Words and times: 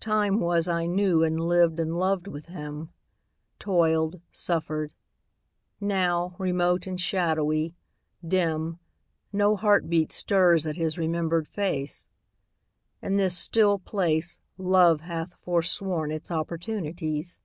Time 0.00 0.40
was 0.40 0.66
I 0.66 0.86
knew, 0.86 1.22
and 1.22 1.38
lived 1.38 1.78
and 1.78 1.96
loved 1.96 2.26
with 2.26 2.46
him; 2.46 2.88
Toiled, 3.60 4.20
suffered. 4.32 4.90
Now, 5.80 6.34
remote 6.36 6.88
and 6.88 7.00
shadowy, 7.00 7.76
dim, 8.26 8.80
No 9.32 9.54
heartbeat 9.54 10.10
stirs 10.10 10.66
at 10.66 10.74
his 10.76 10.98
remembered 10.98 11.46
face. 11.46 12.08
In 13.00 13.18
this 13.18 13.38
still 13.38 13.78
place 13.78 14.40
Love 14.56 15.02
hath 15.02 15.32
forsworn 15.44 16.10
its 16.10 16.32
opportunities. 16.32 17.38